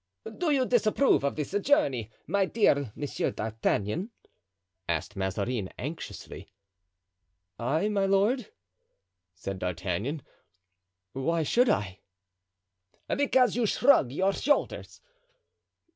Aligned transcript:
"Do 0.35 0.49
you 0.49 0.65
disapprove 0.65 1.23
of 1.23 1.35
this 1.35 1.51
journey, 1.61 2.09
my 2.25 2.45
dear 2.47 2.91
M. 2.99 3.31
d'Artagnan?" 3.33 4.09
asked 4.89 5.15
Mazarin, 5.15 5.69
anxiously. 5.77 6.51
"I, 7.59 7.87
my 7.87 8.07
lord?" 8.07 8.51
said 9.35 9.59
D'Artagnan; 9.59 10.23
"why 11.13 11.43
should 11.43 11.69
I?" 11.69 11.99
"Because 13.15 13.55
you 13.55 13.67
shrug 13.67 14.11
your 14.11 14.33
shoulders." 14.33 15.01